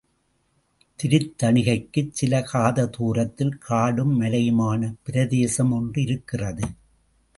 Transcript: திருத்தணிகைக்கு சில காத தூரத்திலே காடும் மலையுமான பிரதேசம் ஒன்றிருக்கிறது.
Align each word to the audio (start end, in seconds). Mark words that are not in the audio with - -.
திருத்தணிகைக்கு 0.99 2.07
சில 2.11 2.41
காத 2.41 2.89
தூரத்திலே 2.97 3.49
காடும் 3.59 4.21
மலையுமான 4.21 4.93
பிரதேசம் 5.03 5.71
ஒன்றிருக்கிறது. 5.71 6.63